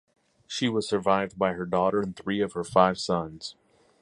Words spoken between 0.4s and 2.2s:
She was survived by her daughter and